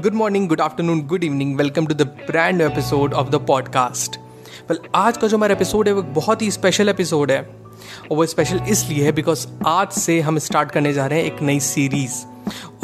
good 0.00 0.14
morning 0.14 0.48
good 0.48 0.60
afternoon 0.60 1.00
good 1.06 1.24
evening 1.24 1.56
welcome 1.56 1.86
to 1.86 1.94
the 1.94 2.02
brand 2.02 2.60
episode 2.60 3.14
of 3.14 3.28
the 3.28 3.34
podcast 3.34 4.16
well 4.70 4.78
आज 4.94 5.16
का 5.16 5.26
जो 5.26 5.36
हमारा 5.36 5.52
episode 5.52 5.88
है, 5.88 5.94
वो 5.94 6.02
बहुत 6.02 6.42
ही 6.42 6.50
स्पेशल 6.50 6.88
एपिसोड 6.88 7.30
है। 7.30 7.40
और 8.10 8.16
वो 8.16 8.26
स्पेशल 8.26 8.60
इसलिए 8.68 9.04
है 9.04 9.12
बिकॉज़ 9.12 9.46
आज 9.66 9.90
से 9.90 10.20
हम 10.20 10.38
स्टार्ट 10.38 10.70
करने 10.70 10.92
जा 10.92 11.06
रहे 11.06 11.18
हैं 11.18 11.26
एक 11.26 11.42
नई 11.42 11.60
सीरीज़ 11.60 12.24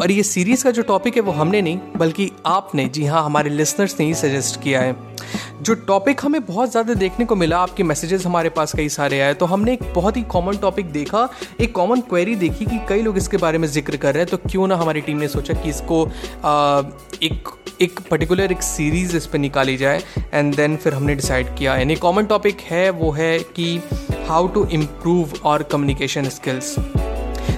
और 0.00 0.10
ये 0.10 0.22
सीरीज़ 0.22 0.64
का 0.64 0.70
जो 0.70 0.82
टॉपिक 0.82 1.16
है, 1.16 1.22
वो 1.22 1.32
हमने 1.32 1.62
नहीं, 1.62 1.78
बल्कि 1.96 2.30
आपने, 2.46 2.86
जी 2.86 3.06
हाँ 3.06 3.24
हमारे 3.24 3.50
लिसनर्स 3.50 3.96
ने 4.00 4.06
ही 4.06 4.14
सजेस्ट 4.14 4.62
किया 4.62 4.80
है। 4.80 5.13
जो 5.62 5.74
टॉपिक 5.86 6.20
हमें 6.24 6.44
बहुत 6.46 6.70
ज़्यादा 6.70 6.94
देखने 6.94 7.24
को 7.24 7.36
मिला 7.36 7.58
आपके 7.58 7.82
मैसेजेस 7.82 8.26
हमारे 8.26 8.48
पास 8.50 8.72
कई 8.76 8.88
सारे 8.88 9.20
आए 9.20 9.34
तो 9.34 9.46
हमने 9.46 9.72
एक 9.72 9.82
बहुत 9.94 10.16
ही 10.16 10.22
कॉमन 10.28 10.56
टॉपिक 10.56 10.90
देखा 10.92 11.28
एक 11.60 11.74
कॉमन 11.74 12.00
क्वेरी 12.00 12.34
देखी 12.36 12.64
कि 12.64 12.80
कई 12.88 13.02
लोग 13.02 13.16
इसके 13.16 13.36
बारे 13.36 13.58
में 13.58 13.68
ज़िक्र 13.68 13.96
कर 13.96 14.14
रहे 14.14 14.22
हैं 14.22 14.30
तो 14.30 14.36
क्यों 14.50 14.66
ना 14.66 14.76
हमारी 14.76 15.00
टीम 15.00 15.18
ने 15.18 15.28
सोचा 15.28 15.54
कि 15.54 15.68
इसको 15.68 16.04
आ, 16.44 16.82
एक 17.22 17.48
एक 17.80 18.00
पर्टिकुलर 18.10 18.52
एक 18.52 18.62
सीरीज़ 18.62 19.16
इस 19.16 19.26
पर 19.26 19.38
निकाली 19.38 19.76
जाए 19.76 20.02
एंड 20.34 20.54
देन 20.56 20.76
फिर 20.76 20.94
हमने 20.94 21.14
डिसाइड 21.14 21.56
किया। 21.56 21.76
यानी 21.76 21.96
कॉमन 21.96 22.24
टॉपिक 22.24 22.60
है 22.60 22.88
वो 22.90 23.10
है 23.10 23.38
कि 23.56 23.80
how 24.28 24.46
to 24.48 24.64
improve 24.72 25.32
our 25.44 25.62
communication 25.62 26.28
skills 26.28 26.74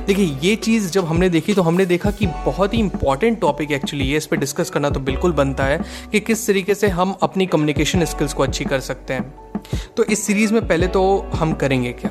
देखिए, 0.06 0.38
ये 0.42 0.54
चीज़ 0.56 0.90
जब 0.90 1.04
हमने 1.04 1.28
देखी 1.28 1.54
तो 1.54 1.62
हमने 1.62 1.86
देखा 1.86 2.10
कि 2.10 2.26
बहुत 2.26 2.74
ही 2.74 2.78
इंपॉर्टेंट 2.78 3.40
टॉपिक 3.40 3.72
एक्चुअली 3.72 4.04
ये 4.04 4.16
इस 4.16 4.26
पर 4.26 4.36
डिस्कस 4.36 4.70
करना 4.70 4.90
तो 4.90 5.00
बिल्कुल 5.00 5.32
बनता 5.32 5.64
है 5.64 5.80
कि 6.12 6.20
किस 6.20 6.46
तरीके 6.46 6.74
से 6.74 6.88
हम 6.88 7.16
अपनी 7.22 7.46
कम्युनिकेशन 7.46 8.04
स्किल्स 8.04 8.34
को 8.34 8.42
अच्छी 8.42 8.64
कर 8.64 8.80
सकते 8.80 9.14
हैं। 9.14 9.34
तो 9.96 10.04
इस 10.04 10.26
सीरीज़ 10.26 10.52
में 10.54 10.66
पहले 10.68 10.86
तो 10.88 11.18
हम 11.34 11.52
करेंगे 11.54 11.92
क्या? 11.92 12.10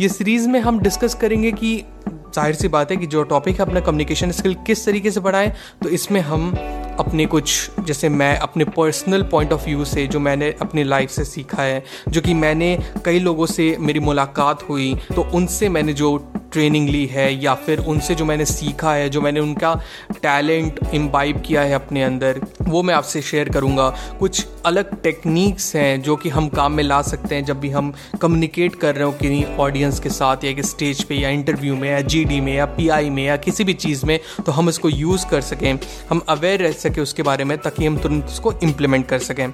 ये 0.00 0.08
सीरीज़ 0.08 0.48
में 0.48 0.60
हम 0.60 0.78
डिस्कस 0.80 1.14
करेंगे 1.14 1.52
कि 1.52 1.82
ज़ाहिर 2.08 2.54
सी 2.54 2.68
बात 2.68 2.90
है 2.90 2.96
कि 2.96 3.06
जो 3.06 3.22
टॉपिक 3.22 3.54
है 3.54 3.66
अपना 3.66 3.80
कम्युनिकेशन 3.80 4.30
स्किल 4.30 4.54
किस 4.66 4.84
तरीके 4.86 5.10
से 5.10 5.20
बढ़ाएँ 5.20 5.52
तो 5.82 5.88
इसमें 5.88 6.20
हम 6.20 6.50
अपने 6.98 7.26
कुछ, 7.26 7.70
जैसे 7.80 8.08
मैं 8.08 8.36
अपने 8.36 8.64
पर्सनल 8.66 9.22
पॉइंट 9.22 9.52
ऑफ़ 9.52 9.64
व्यू 9.64 9.84
से 9.84 10.06
जो 10.06 10.20
मैंने 10.20 10.50
अपनी 10.60 10.84
लाइफ 10.84 11.10
से 11.10 11.24
सीखा 11.24 11.62
है, 11.62 11.82
जो 12.08 12.20
कि 12.20 12.34
मैंने 12.34 12.76
कई 13.04 13.18
लोगों 13.18 13.46
से 13.46 13.76
मेरी 13.80 14.00
मुलाकात 14.00 14.68
हुई 14.68 14.94
तो 15.16 15.22
उनसे 15.34 15.68
मैंने 15.68 15.92
जो 15.92 16.16
ट्रेनिंग 16.52 16.88
ली 16.88 17.04
है, 17.06 17.32
या 17.34 17.54
फिर 17.56 17.78
उनसे 17.80 18.14
जो 18.14 18.24
मैंने 18.24 18.44
सीखा 18.44 18.92
है, 18.94 19.08
जो 19.08 19.20
मैंने 19.20 19.40
उनका 19.40 19.74
टैलेंट 20.14 20.80
इम्बाइब 20.94 21.42
किया 21.46 21.62
है 21.62 21.74
अपने 21.74 22.02
अंदर, 22.02 22.40
वो 22.62 22.82
मैं 22.82 22.94
आपसे 22.94 23.22
शेयर 23.22 23.48
करूँगा। 23.48 23.88
कुछ 24.20 24.46
अलग 24.66 24.94
टेक्निक्स 25.02 25.74
हैं 25.76 26.02
जो 26.02 26.16
कि 26.16 26.28
हम 26.28 26.48
काम 26.48 26.72
में 26.72 26.82
ला 26.84 27.00
सकते 27.02 27.34
हैं 27.34 27.44
जब 27.44 27.60
भी 27.60 27.70
हम 27.70 27.92
कम्युनिकेट 28.22 28.74
कर 28.74 28.94
रहे 28.94 29.04
हो 29.04 29.12
किसी 29.12 29.44
ऑडियंस 29.58 30.00
के 30.00 30.10
साथ, 30.10 30.44
या 30.44 30.50
एक 30.50 30.64
स्टेज 30.64 31.02
पे, 31.04 31.14
या 31.14 31.28
इंटरव्यू 31.30 31.76
में, 31.76 31.88
या 31.90 32.00
जीडी 32.02 32.40
में, 32.40 32.54
या 32.54 32.66
पीआई 32.68 33.10
में, 33.10 33.24
या 33.24 33.36
किसी 33.38 33.64
भी 33.64 33.74
चीज़ 33.74 34.04
में 34.06 34.18
तो 34.46 34.52
हम 34.52 34.68
इसको 34.68 34.88
यूज़ 34.88 35.26
कर 35.26 35.40
सकें। 35.42 35.78
हम 36.10 36.22
अवेयर 36.28 36.62
रह 36.62 36.72
सकें 36.74 37.02
उसके 37.02 37.22
बारे 37.22 37.44
में, 37.44 37.56
ताकि 37.58 37.86
हम 37.86 37.96
तुरंत 37.98 38.24
उसको 38.26 38.52
इम्प्लीमेंट 38.62 39.06
कर 39.08 39.18
सकें। 39.20 39.46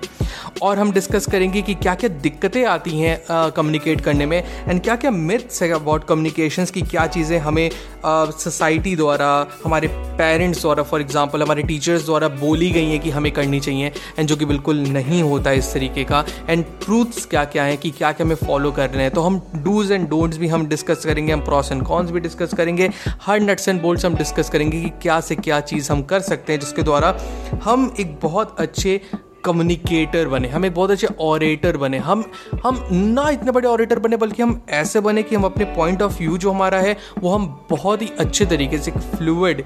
और 0.62 0.78
हम 0.78 0.92
डिस्कस 0.92 1.26
करेंगे 1.26 1.62
कि 1.62 1.74
क्या 1.76 1.94
क्या 1.94 2.08
दिक्कतें 2.18 2.64
आती 2.66 2.98
हैं 3.00 3.50
कम्युनिकेट 3.56 4.00
करने 4.00 4.26
में 4.26 4.38
एंड 4.38 4.82
क्या 4.82 4.96
क्या 4.96 5.10
मिथ्स 5.10 5.62
है 5.62 5.70
अबाउट 5.72 6.06
कम्युनिकेशन 6.08 6.64
की 6.64 6.82
क्या 6.90 7.06
चीज़ें 7.08 7.38
हमें 7.38 7.68
सोसाइटी 8.04 8.94
द्वारा, 8.96 9.28
हमारे 9.64 9.88
पेरेंट्स 10.18 10.60
द्वारा 10.62 10.82
फॉर 10.82 11.00
एग्जांपल 11.00 11.42
हमारे 11.42 11.62
टीचर्स 11.62 12.04
द्वारा 12.06 12.28
बोली 12.30 12.70
गई 12.70 12.84
हैं 12.84 13.00
कि 13.00 13.10
हमें 13.10 13.30
करनी 13.32 13.60
चाहिए 13.60 13.92
एंड 14.18 14.28
जो 14.28 14.36
कि 14.36 14.44
बिल्कुल 14.44 14.78
नहीं 14.88 15.22
होता 15.22 15.52
इस 15.52 15.72
तरीके 15.74 16.04
का। 16.04 16.24
एंड 16.48 16.64
ट्रूथ्स 16.84 17.26
क्या 17.26 17.44
क्या 17.46 17.64
हैं 17.64 17.76
कि 17.78 17.90
क्या 17.90 18.12
क्या 18.12 18.26
हमें 18.26 18.36
फॉलो 18.36 18.72
कर 18.72 18.90
रहे 18.90 19.02
हैं। 19.02 19.12
तो 19.12 19.20
हम 19.20 19.40
डूज 19.56 19.92
एंड 19.92 20.08
डोंट्स 20.08 20.38
भी 20.38 20.48
हम 20.48 20.66
डिस्कस 20.66 21.04
करेंगे, 21.04 21.32
हम 21.32 21.40
प्रॉस 21.40 21.72
एंड 21.72 21.82
कॉन्स 21.82 22.10
भी 22.10 22.20
डिस्कस 22.20 22.54
करेंगे, 22.54 22.90
हर 23.22 23.40
नट्स 23.40 23.68
एंड 23.68 23.80
बोल्ट्स 23.82 24.04
हम 24.04 24.14
डिस्कस 24.16 24.50
करेंगे 24.50 24.80
कि 24.80 24.90
क्या 25.02 25.20
से 25.20 25.36
क्या 25.36 25.60
चीज़ 25.62 25.92
हम 25.92 26.02
कर 26.02 26.20
सकते 26.22 26.52
हैं, 26.52 26.60
जिसके 26.60 26.82
द्वारा 26.82 27.16
हम 27.64 27.92
एक 28.00 28.18
बहुत 28.22 28.56
अच्छे 28.58 29.00
कम्युनिकेटर 29.44 30.28
बने, 30.28 30.48
हम 30.48 30.64
एक 30.64 30.74
बहुत 30.74 30.90
अच्छे 30.90 31.08
ऑरेटर 31.20 31.76
बने। 31.76 31.98
हम 31.98 32.24
हम 32.64 32.86
ना 32.92 33.28
इतने 33.30 33.52
बड़े 33.52 33.68
ऑरेटर 33.68 33.98
बने, 33.98 34.16
बल्कि 34.16 34.42
हम 34.42 34.60
ऐसे 34.70 35.00
बने 35.00 35.22
कि 35.22 35.36
हम 35.36 35.44
अपने 35.44 35.64
पॉइंट 35.76 36.02
ऑफ़ 36.02 36.18
व्यू 36.18 36.38
जो 36.38 36.50
हमारा 36.50 36.78
है, 36.78 36.96
वो 37.18 37.30
हम 37.30 37.46
बहुत 37.70 38.02
ही 38.02 38.10
अच्छे 38.18 38.46
तरीके 38.46 38.78
से 38.78 38.90
फ्लूड 38.90 39.62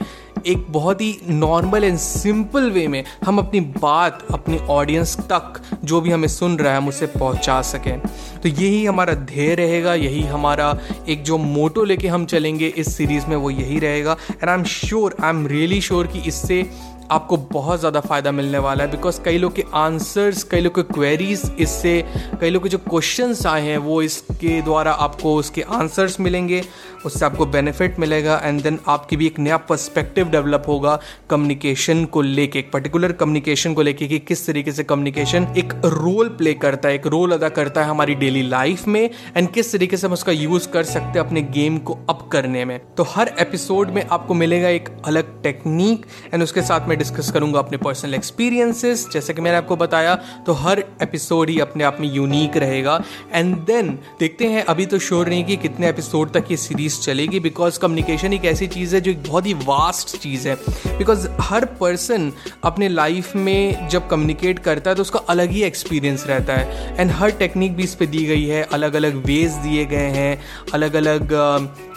एक 0.47 0.65
बहुत 0.71 1.00
ही 1.00 1.16
नॉर्मल 1.28 1.84
एंड 1.84 1.97
सिंपल 1.99 2.71
वे 2.71 2.87
में 2.88 3.03
हम 3.25 3.38
अपनी 3.38 3.61
बात, 3.61 4.27
अपनी 4.32 4.59
ऑडियंस 4.71 5.16
तक 5.32 5.61
जो 5.84 6.00
भी 6.00 6.11
हमें 6.11 6.28
सुन 6.28 6.56
रहा 6.56 6.72
है, 6.72 6.78
हम 6.78 6.88
उसे 6.88 7.06
पहुँचा 7.09 7.61
सकें। 7.62 7.99
तो 8.43 8.49
यही 8.49 8.84
हमारा 8.84 9.15
ध्येय 9.15 9.55
रहेगा, 9.55 9.94
यही 9.94 10.22
हमारा 10.22 10.77
एक 11.09 11.22
जो 11.22 11.38
मोटो 11.38 11.84
लेके 11.84 12.09
हम 12.09 12.25
चलेंगे 12.27 12.66
इस 12.69 12.97
सीरीज़ 12.97 13.27
में, 13.27 13.37
वो 13.37 13.50
यही 13.50 13.78
रहेगा। 13.78 14.16
And 14.32 14.49
I 14.49 14.55
am 14.55 14.65
sure 14.65 15.16
I 15.22 15.31
am 15.31 15.47
really 15.47 15.81
sure 15.81 16.06
कि 16.06 16.19
इससे 16.28 16.65
आपको 17.10 17.36
बहुत 17.52 17.80
ज़्यादा 17.80 18.00
फ़ायदा 18.00 18.30
मिलने 18.32 18.58
वाला 18.58 18.84
है 18.84 18.90
बिकॉज़ 18.90 19.20
कई 19.22 19.38
लोग 19.38 19.54
के 19.54 19.64
आंसर्स 19.74 20.42
कई 20.44 20.60
लोग 20.60 20.74
के 20.74 20.82
क्वेरीज 20.92 21.42
इससे, 21.60 22.04
कई 22.40 22.50
लोग 22.50 22.62
के 22.62 22.68
जो 22.68 22.78
क्वेश्चंस 22.80 23.44
आए 23.46 23.62
हैं, 23.62 23.76
वो 23.78 24.00
इसके 24.02 24.60
द्वारा 24.62 24.92
आपको 24.92 25.34
उसके 25.36 25.62
आंसर्स 25.72 26.18
मिलेंगे, 26.20 26.62
उससे 27.06 27.24
आपको 27.24 27.46
बेनिफिट 27.46 27.98
मिलेगा 27.98 28.40
एंड 28.44 28.62
देन 28.62 28.78
आपकी 28.88 29.16
भी 29.16 29.26
एक 29.26 29.38
नया 29.38 29.56
पर्सपेक्टिव 29.68 30.28
डेवलप 30.30 30.64
होगा 30.68 30.98
कम्युनिकेशन 31.30 32.04
को 32.04 32.22
लेके, 32.22 32.58
एक 32.58 32.70
पर्टिकुलर 32.72 33.12
कम्युनिकेशन 33.12 33.74
को 33.74 33.82
लेके 33.82 34.08
कि 34.08 34.19
किस 34.19 34.46
तरीके 34.46 34.72
से 34.72 34.84
कम्युनिकेशन 34.84 35.46
एक 35.58 35.72
रोल 35.84 36.28
प्ले 36.38 36.54
करता 36.54 36.88
है, 36.88 36.94
एक 36.94 37.06
रोल 37.06 37.32
अदा 37.32 37.48
करता 37.50 37.82
है 37.82 37.88
हमारी 37.88 38.14
डेली 38.14 38.42
लाइफ 38.48 38.86
में 38.86 39.02
एंड 39.36 39.50
किस 39.52 39.72
तरीके 39.72 39.96
से 39.96 40.06
हम 40.06 40.12
उसका 40.12 40.32
यूज़ 40.32 40.69
कर 40.69 40.84
सकते 40.84 41.19
हैं 41.19 41.26
अपने 41.26 41.42
गेम 41.52 41.78
को 41.78 41.98
अप 42.10 42.28
करने 42.32 42.64
में। 42.64 42.78
तो 42.96 43.02
हर 43.08 43.34
एपिसोड 43.40 43.90
में 43.90 44.04
आपको 44.04 44.34
मिलेगा 44.34 44.69
एक 44.69 44.88
अलग 45.06 45.42
टेक्निक 45.42 46.06
एंड 46.34 46.42
उसके 46.42 46.62
साथ 46.62 46.88
में 46.88 46.91
डिस्कस 46.97 47.30
करूँगा 47.30 47.58
अपने 47.58 47.78
पर्सनल 47.78 48.14
एक्सपीरियंसेस 48.14 49.08
जैसे 49.12 49.34
कि 49.34 49.41
मैंने 49.41 49.56
आपको 49.56 49.76
बताया 49.76 50.14
तो 50.47 50.53
हर 50.53 50.84
एपिसोड 51.03 51.50
ही 51.50 51.58
अपने 51.60 51.84
आप 51.84 51.97
में 52.00 52.08
यूनिक 52.14 52.56
रहेगा। 52.56 53.00
एंड 53.32 53.56
देन 53.56 53.88
देखते 54.20 54.47
हैं, 54.47 54.64
अभी 54.64 54.86
तो 54.86 54.98
श्योर 54.98 55.28
नहीं 55.28 55.44
कि 55.44 55.56
कितने 55.56 55.88
एपिसोड 55.88 56.32
तक 56.32 56.50
ये 56.50 56.56
सीरीज़ 56.56 57.00
चलेगी 57.00 57.41
बिकॉज़ 57.41 57.78
कम्युनिकेशन 57.78 58.32
एक 58.32 58.44
ऐसी 58.44 58.66
चीज़ 58.66 58.94
है 58.94 59.00
जो 59.00 59.10
एक 59.10 59.22
बहुत 59.28 59.47
ही 59.47 59.54
वास्ट 59.54 60.16
चीज़ 60.16 60.48
है। 60.48 60.54
बिकॉज़ 60.88 61.28
हर 61.41 61.64
पर्सन 61.81 62.32
अपने 62.64 62.88
लाइफ 62.88 63.34
में 63.36 63.88
जब 63.88 64.08
कम्युनिकेट 64.08 64.58
करता 64.58 64.91
है 64.91 64.97
तो 64.97 65.02
उसका 65.02 65.20
अलग 65.28 65.50
ही 65.50 65.62
एक्सपीरियंस 65.62 66.26
रहता 66.26 66.56
है। 66.56 66.97
एंड 67.00 67.10
हर 67.10 67.31
टेक्निक 67.31 67.76
भी 67.76 67.82
इस 67.82 67.94
पर 67.94 68.06
दी 68.06 68.25
गई 68.25 68.47
है 68.47 68.62
अलग 68.72 68.94
अलग 68.94 69.25
वेज 69.26 69.52
दिए 69.62 69.84
गए 69.84 70.10
हैं 70.10 70.41
अलग 70.75 70.94
अलग 70.94 71.32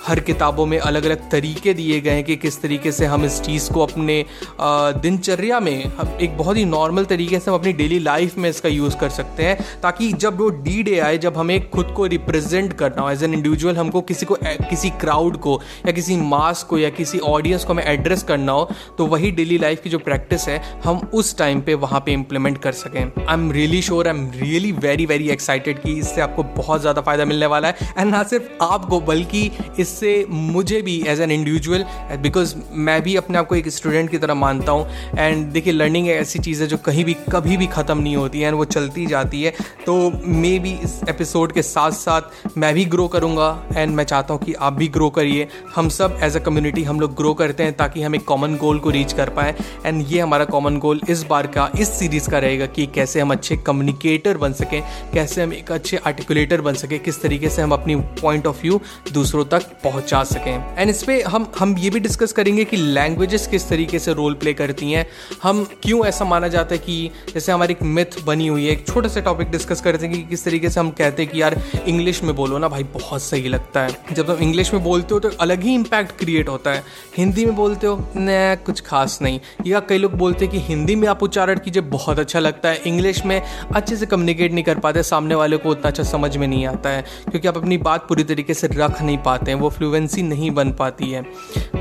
हर 0.07 0.19
किताबों 0.21 0.65
में 0.65 0.77
अलग 0.79 1.05
अलग 1.05 1.29
तरीके 1.31 1.73
दिए 1.73 1.99
गए 2.01 2.11
हैं 2.11 2.23
कि 2.23 2.35
किस 2.37 2.61
तरीके 2.61 2.91
से 2.91 3.05
हम 3.05 3.25
इस 3.25 3.41
चीज़ 3.41 3.71
को 3.73 3.81
अपने 3.81 4.23
दिनचर्या 4.61 5.59
में 5.59 5.83
हम 5.97 6.17
एक 6.21 6.37
बहुत 6.37 6.57
ही 6.57 6.65
नॉर्मल 6.65 7.05
तरीके 7.05 7.39
से 7.39 7.51
हम 7.51 7.57
अपनी 7.57 7.73
डेली 7.73 7.99
लाइफ 7.99 8.37
में 8.37 8.49
इसका 8.49 8.69
यूज़ 8.69 8.97
कर 8.97 9.09
सकते 9.09 9.43
हैं, 9.43 9.57
ताकि 9.81 10.11
जब 10.15 10.37
वो 10.37 10.49
डी 10.49 10.83
डे 10.83 10.97
आए, 10.99 11.17
जब 11.17 11.37
हमें 11.37 11.69
खुद 11.69 11.93
को 11.95 12.05
रिप्रेजेंट 12.07 12.73
करना 12.73 13.01
हो 13.01 13.09
एज 13.11 13.23
एन 13.23 13.33
इंडिविजुअल 13.33 13.77
हमको 13.77 14.01
किसी 14.03 14.25
को, 14.25 14.37
किसी 14.43 14.89
क्राउड 15.01 15.37
को 15.37 15.59
या 15.85 15.91
किसी 15.91 16.15
मास 16.17 16.63
को 16.63 16.77
या 16.77 16.89
किसी 16.91 17.19
ऑडियंस 17.25 17.63
को 17.63 17.73
हमें 17.73 17.83
एड्रेस 17.85 18.23
करना 18.23 18.51
हो 18.51 18.69
तो 18.97 19.05
वही 19.07 19.31
डेली 19.31 19.57
लाइफ 19.57 19.81
की 19.83 19.89
जो 19.89 19.99
प्रैक्टिस 19.99 20.47
है, 20.47 20.61
हम 20.83 21.01
उस 21.13 21.37
टाइम 21.37 21.61
पे 21.61 21.73
वहाँ 21.75 21.99
पे 22.05 22.13
इम्प्लीमेंट 22.13 22.57
कर 22.57 22.71
सकें। 22.73 23.01
I 23.01 23.33
am 23.33 23.51
really 23.51 23.81
sure 23.81 24.07
I 24.07 24.13
am 24.13 24.29
really 24.35 24.71
very 24.79 25.05
very 25.05 25.29
excited 25.29 25.81
कि 25.81 25.97
इससे 25.99 26.21
आपको 26.21 26.43
बहुत 26.55 26.81
ज़्यादा 26.81 27.01
फ़ायदा 27.01 27.25
मिलने 27.25 27.45
वाला 27.45 27.67
है 27.67 27.93
एंड 27.97 28.11
ना 28.11 28.23
सिर्फ़ 28.25 28.63
आपको, 28.63 28.99
बल्कि 29.01 29.51
इस 29.79 29.94
इससे 29.95 30.25
मुझे 30.29 30.81
भी 30.81 30.95
एज 31.07 31.19
एन 31.21 31.31
इंडिविजुअल 31.31 31.83
बिकॉज़ 32.21 32.53
मैं 32.85 33.01
भी 33.01 33.15
अपने 33.15 33.37
आप 33.37 33.47
को 33.47 33.55
एक 33.55 33.67
स्टूडेंट 33.69 34.09
की 34.11 34.17
तरह 34.17 34.33
मानता 34.33 34.71
हूँ। 34.71 34.87
एंड 35.17 35.45
देखिए 35.51 35.73
लर्निंग 35.73 36.07
ऐसी 36.09 36.39
चीज़ 36.39 36.61
है 36.61 36.67
जो 36.67 36.77
कहीं 36.77 37.05
भी, 37.05 37.13
कभी 37.31 37.57
भी 37.57 37.67
ख़त्म 37.67 37.97
नहीं 37.97 38.15
होती 38.15 38.41
है 38.41 38.47
एंड 38.47 38.55
वो 38.55 38.65
चलती 38.65 39.05
जाती 39.05 39.43
है। 39.43 39.53
तो 39.85 39.95
मे 40.25 40.57
भी 40.59 40.71
इस 40.83 40.99
एपिसोड 41.09 41.51
के 41.51 41.61
साथ 41.61 41.91
साथ 41.93 42.57
मैं 42.57 42.73
भी 42.73 42.85
ग्रो 42.85 43.07
करूँगा 43.07 43.47
एंड 43.75 43.95
मैं 43.95 44.03
चाहता 44.03 44.33
हूँ 44.33 44.41
कि 44.43 44.53
आप 44.55 44.73
भी 44.73 44.87
ग्रो 44.89 45.09
करिए। 45.09 45.47
हम 45.75 45.89
सब 45.89 46.19
एज 46.23 46.35
अ 46.35 46.39
कम्युनिटी 46.39 46.83
हम 46.83 46.99
लोग 46.99 47.15
ग्रो 47.15 47.33
करते 47.33 47.63
हैं 47.63 47.73
ताकि 47.77 48.01
हम 48.01 48.15
एक 48.15 48.25
कॉमन 48.25 48.55
गोल 48.57 48.79
को 48.79 48.89
रीच 48.89 49.13
कर 49.13 49.29
पाएँ। 49.29 49.53
एंड 49.85 50.03
ये 50.07 50.19
हमारा 50.19 50.45
कॉमन 50.45 50.77
गोल 50.79 51.01
इस 51.09 51.23
बार 51.23 51.47
का, 51.47 51.69
इस 51.79 51.93
सीरीज़ 51.99 52.29
का 52.29 52.39
रहेगा 52.39 52.65
कि 52.67 52.85
कैसे 52.95 53.21
हम 53.21 53.31
अच्छे 53.31 53.57
कम्युनिकेटर 53.57 54.37
बन 54.37 54.53
सकें, 54.53 54.81
कैसे 55.13 55.41
हम 55.43 55.53
एक 55.53 55.71
अच्छे 55.71 55.97
आर्टिकुलेटर 55.97 56.61
बन 56.61 56.73
सकें, 56.75 56.99
किस 56.99 57.21
तरीके 57.21 57.49
से 57.49 57.61
हम 57.61 57.71
अपनी 57.73 57.95
पॉइंट 58.21 58.47
ऑफ़ 58.47 58.61
व्यू 58.61 58.79
दूसरों 59.13 59.43
तक 59.45 59.67
पहुँचा 59.85 60.23
सकें। 60.23 60.53
एंड 60.77 60.89
इस 60.89 61.03
पर 61.03 61.21
हम 61.27 61.51
हम 61.59 61.77
ये 61.77 61.89
भी 61.89 61.99
डिस्कस 61.99 62.33
करेंगे 62.33 62.63
कि 62.65 62.77
लैंग्वेजेस 62.77 63.47
किस 63.47 63.67
तरीके 63.69 63.99
से 63.99 64.13
रोल 64.13 64.33
प्ले 64.33 64.53
करती 64.53 64.91
हैं। 64.91 65.05
हम 65.43 65.63
क्यों 65.83 66.05
ऐसा 66.05 66.25
माना 66.25 66.47
जाता 66.47 66.75
है 66.75 66.79
कि 66.79 67.11
जैसे 67.33 67.51
हमारी 67.51 67.73
एक 67.73 67.81
मिथ 67.83 68.19
बनी 68.25 68.47
हुई 68.47 68.65
है, 68.65 68.71
एक 68.71 68.87
छोटा 68.87 69.09
सा 69.09 69.21
टॉपिक 69.21 69.51
डिस्कस 69.51 69.81
करते 69.81 70.05
हैं 70.05 70.15
कि 70.15 70.21
किस 70.23 70.45
तरीके 70.45 70.69
से 70.69 70.79
हम 70.79 70.89
कहते 70.91 71.23
हैं 71.23 71.31
कि 71.31 71.41
यार 71.41 71.59
इंग्लिश 71.87 72.23
में 72.23 72.35
बोलो 72.35 72.57
ना 72.57 72.67
भाई, 72.67 72.83
बहुत 72.83 73.21
सही 73.21 73.49
लगता 73.49 73.81
है। 73.81 73.97
जब 74.13 74.27
तुम 74.27 74.43
इंग्लिश 74.43 74.73
में 74.73 74.83
बोलते 74.83 75.13
हो 75.13 75.19
तो 75.19 75.29
अलग 75.39 75.63
ही 75.63 75.73
इम्पैक्ट 75.73 76.17
क्रिएट 76.19 76.49
होता 76.49 76.71
है। 76.71 76.83
हिंदी 77.17 77.45
में 77.45 77.55
बोलते 77.55 77.87
हो, 77.87 77.97
न, 78.17 78.57
कुछ 78.65 78.81
खास 78.81 79.19
नहीं। 79.21 79.39
या 79.65 79.79
कई 79.79 79.97
लोग 79.97 80.13
बोलते 80.15 80.45
हैं 80.45 80.53
कि 80.53 80.59
हिंदी 80.63 80.95
में 80.95 81.07
आप 81.07 81.23
उच्चारण 81.23 81.59
कीजिए, 81.59 81.81
बहुत 81.83 82.19
अच्छा 82.19 82.39
लगता 82.39 82.69
है। 82.69 82.81
इंग्लिश 82.87 83.25
में 83.25 83.41
अच्छे 83.75 83.95
से 83.95 84.05
कम्युनिकेट 84.05 84.51
नहीं 84.51 84.63
कर 84.63 84.79
पाते, 84.79 85.03
सामने 85.03 85.35
वाले 85.35 85.57
को 85.57 85.69
उतना 85.69 85.87
अच्छा 85.87 86.03
समझ 86.03 86.35
में 86.37 86.47
नहीं 86.47 86.65
आता 86.67 86.89
है, 86.89 87.01
क्योंकि 87.29 87.47
आप 87.47 87.57
अपनी 87.57 87.77
बात 87.79 88.07
पूरी 88.07 88.23
तरीके 88.23 88.53
से 88.53 88.67
रख 88.67 89.01
नहीं 89.01 89.17
पाते 89.17 89.51
हैं। 89.51 89.59
वो 89.59 89.69
फ्लुएंसी 89.77 90.21
नहीं 90.23 90.51
बन 90.51 90.71
पाती 90.71 91.11
है। 91.11 91.23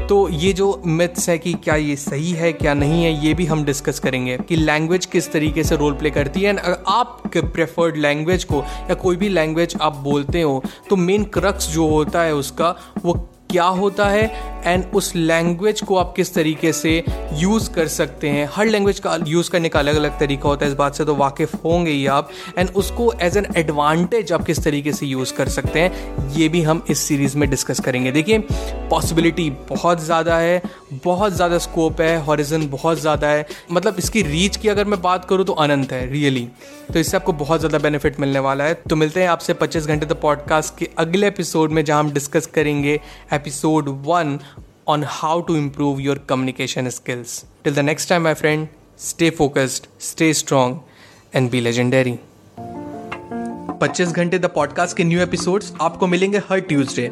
तो 0.09 0.29
ये 0.31 0.53
जो 0.53 0.83
मिथ्स 0.87 1.29
है 1.29 1.37
कि 1.39 1.53
क्या 1.55 1.75
ये 1.77 1.97
सही 1.97 2.31
है, 2.33 2.53
क्या 2.53 2.75
नहीं 2.75 3.05
है, 3.05 3.13
ये 3.25 3.35
भी 3.35 3.47
हम 3.47 3.65
डिस्कस 3.65 3.99
करेंगे 3.99 4.37
कि 4.39 4.57
लैंग्वेज 4.57 5.07
किस 5.07 5.31
तरीके 5.33 5.65
से 5.65 5.77
रोल 5.77 5.93
प्ले 5.95 6.11
करती 6.11 6.41
है। 6.41 6.57
अगर 6.57 6.83
आपके 6.89 7.41
प्रेफर्ड 7.43 7.97
लैंग्वेज 7.97 8.45
को 8.45 8.63
या 8.81 8.95
कोई 8.95 9.17
भी 9.17 9.29
लैंग्वेज 9.29 9.77
आप 9.81 9.97
बोलते 10.05 10.43
हो 10.43 10.63
तो 10.91 10.97
मेन 10.97 11.25
क्रक्स 11.35 11.69
जो 11.71 11.89
होता 11.89 12.23
है 12.23 12.35
उसका, 12.35 12.75
वो 13.05 13.15
क्या 13.55 13.65
होता 13.65 14.09
है 14.09 14.53
एंड 14.65 14.85
उस 14.95 15.15
लैंग्वेज 15.17 15.81
को 15.81 15.97
आप 15.97 16.13
किस 16.17 16.33
तरीके 16.35 16.73
से 16.73 16.93
यूज़ 17.33 17.71
कर 17.71 17.89
सकते 17.89 18.29
हैं? 18.29 18.49
हर 18.55 18.67
लैंग्वेज 18.67 18.99
का 19.01 19.19
यूज़ 19.27 19.51
करने 19.51 19.69
का 19.69 19.79
अलग 19.79 19.97
अलग 19.97 20.19
तरीका 20.21 20.49
होता 20.49 20.65
है। 20.65 20.71
इस 20.71 20.77
बात 20.77 20.95
से 20.95 21.05
तो 21.05 21.15
वाकिफ़ 21.15 21.55
होंगे 21.65 21.91
ही 21.91 22.07
आप। 22.07 22.31
एंड 22.59 22.71
उसको 22.77 23.13
एज 23.23 23.37
एन 23.37 23.47
एडवांटेज 23.57 24.33
आप 24.33 24.45
किस 24.45 24.63
तरीके 24.65 24.93
से 24.93 25.07
यूज़ 25.07 25.33
कर 25.35 25.49
सकते 25.49 25.81
हैं? 25.81 26.31
ये 26.33 26.49
भी 26.49 26.63
हम 26.63 26.83
इस 26.91 26.99
सीरीज़ 26.99 27.37
में 27.39 27.49
डिस्कस 27.51 27.81
करेंगे। 27.81 28.13
देखिए 28.13 28.39
पॉसिबिलिटी 28.91 29.49
बहुत 29.69 30.01
ज़्यादा 30.01 30.37
है, 30.37 30.63
बहुत 31.05 31.33
ज़्यादा 31.33 31.59
स्कोप 31.59 32.01
है 32.01 32.17
हॉरिजन 32.25 32.67
बहुत 32.69 33.01
ज़्यादा 33.01 33.29
है। 33.29 33.47
मतलब 33.73 33.97
इसकी 33.99 34.23
रीच 34.23 34.57
की 34.57 34.69
अगर 34.69 34.85
मैं 34.85 35.01
बात 35.03 35.25
करूँ 35.25 35.45
तो 35.45 35.53
अनंत 35.53 35.93
है 35.93 36.07
रियली 36.13 36.49
तो 36.93 36.99
इससे 36.99 37.17
आपको 37.17 37.33
बहुत 37.35 37.61
ज़्यादा 37.61 37.79
बेनिफिट 37.79 38.19
मिलने 38.21 38.39
वाला 38.39 38.65
है। 38.65 38.75
तो 38.91 38.97
मिलते 38.97 39.21
हैं 39.21 39.29
आपसे 39.29 39.55
25 39.55 39.87
घंटे 39.87 40.07
द 40.07 40.17
पॉडकास्ट 40.23 40.79
के 40.79 40.89
अगले 40.99 41.27
एपिसोड 41.27 41.71
में 41.71 41.85
जहाँ 41.85 42.01
हम 42.01 42.11
डिस्कस 42.13 42.47
करेंगे 42.47 42.99
episode 43.45 43.89
one 44.05 44.39
on 44.93 45.03
how 45.13 45.35
to 45.49 45.55
improve 45.59 46.01
your 46.05 46.15
communication 46.31 46.89
skills. 46.91 47.35
Till 47.65 47.75
the 47.77 47.83
next 47.83 48.07
time, 48.07 48.25
my 48.25 48.33
friend, 48.35 48.69
stay 49.05 49.29
focused, 49.31 49.87
stay 49.99 50.29
strong, 50.41 50.75
and 51.33 51.51
be 51.55 51.61
legendary. 51.67 52.15
25 53.83 54.13
घंटे 54.13 54.39
द 54.39 54.51
पॉडकास्ट 54.55 54.97
के 54.97 55.05
न्यू 55.05 55.21
एपिसोड्स 55.21 55.73
आपको 55.89 56.07
मिलेंगे 56.07 56.39
हर 56.51 56.61
ट्यूसडे 56.73 57.09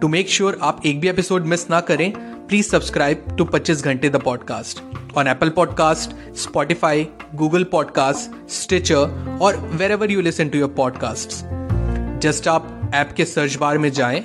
टू 0.00 0.08
मेक 0.08 0.30
श्योर 0.30 0.58
आप 0.70 0.82
एक 0.86 1.00
भी 1.00 1.08
episode 1.08 1.46
miss 1.54 1.68
ना 1.70 1.80
करें 1.90 2.10
प्लीज़ 2.48 2.68
सब्सक्राइब 2.68 3.24
टू 3.38 3.44
25 3.54 3.84
घंटे 3.84 4.08
the 4.08 4.22
podcast 4.24 4.82
on 5.16 5.28
Apple 5.28 5.50
podcast 5.60 6.16
Spotify 6.42 7.06
Google 7.42 7.64
podcast 7.72 8.52
Stitcher 8.58 9.38
और 9.42 9.56
wherever 9.92 10.10
you 10.10 10.20
listen 10.28 10.48
to 10.48 10.58
your 10.58 10.74
podcast 10.76 11.42
just 12.26 12.48
आप 12.48 12.78
ऐप 12.94 13.12
के 13.16 13.24
सर्च 13.24 13.56
बार 13.56 13.78
में 13.78 13.92
जाएँ 13.92 14.24